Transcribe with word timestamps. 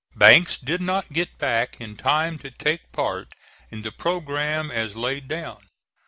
Banks 0.15 0.57
did 0.57 0.81
not 0.81 1.13
get 1.13 1.37
back 1.37 1.79
in 1.79 1.95
time 1.95 2.39
to 2.39 2.49
take 2.49 2.91
part 2.91 3.35
in 3.69 3.83
the 3.83 3.91
programme 3.91 4.71
as 4.71 4.95
laid 4.95 5.27
down. 5.27 5.67